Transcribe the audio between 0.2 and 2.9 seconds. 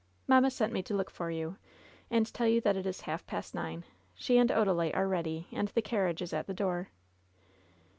"Mamma sent me to look for you, and tell you that it